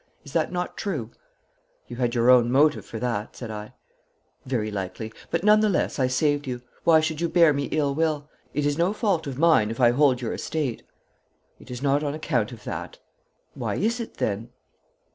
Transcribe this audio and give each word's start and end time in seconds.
Is 0.23 0.33
that 0.33 0.51
not 0.51 0.77
true?' 0.77 1.11
'You 1.87 1.97
had 1.97 2.15
your 2.15 2.31
own 2.31 2.51
motive 2.51 2.83
for 2.83 2.97
that,' 2.97 3.35
said 3.35 3.51
I. 3.51 3.75
'Very 4.47 4.71
likely. 4.71 5.13
But 5.29 5.43
none 5.43 5.59
the 5.59 5.69
less 5.69 5.99
I 5.99 6.07
saved 6.07 6.47
you. 6.47 6.63
Why 6.83 7.01
should 7.01 7.21
you 7.21 7.29
bear 7.29 7.53
me 7.53 7.65
ill 7.65 7.93
will? 7.93 8.27
It 8.51 8.65
is 8.65 8.79
no 8.79 8.93
fault 8.93 9.27
of 9.27 9.37
mine 9.37 9.69
if 9.69 9.79
I 9.79 9.91
hold 9.91 10.19
your 10.19 10.33
estate.' 10.33 10.81
'It 11.59 11.69
is 11.69 11.83
not 11.83 12.01
on 12.03 12.15
account 12.15 12.51
of 12.51 12.63
that.' 12.63 12.97
'Why 13.53 13.75
is 13.75 13.99
it 13.99 14.15
then?' 14.15 14.49